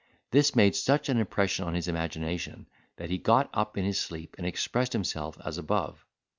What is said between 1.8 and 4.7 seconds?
imagination, that he got up in his sleep and